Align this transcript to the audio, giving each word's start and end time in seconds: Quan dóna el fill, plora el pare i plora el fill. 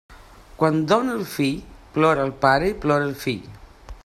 Quan 0.61 0.79
dóna 0.91 1.13
el 1.17 1.21
fill, 1.35 1.61
plora 1.99 2.27
el 2.29 2.35
pare 2.47 2.73
i 2.75 2.79
plora 2.87 3.09
el 3.13 3.17
fill. 3.27 3.49